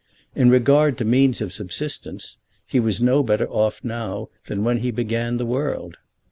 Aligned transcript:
In 0.33 0.49
regard 0.49 0.97
to 0.97 1.05
means 1.05 1.41
of 1.41 1.53
subsistence 1.53 2.39
he 2.65 2.79
was 2.79 3.03
no 3.03 3.21
better 3.21 3.47
off 3.47 3.83
now 3.83 4.29
than 4.47 4.63
when 4.63 4.79
he 4.79 4.89
began 4.89 5.37
the 5.37 5.45
world. 5.45 5.97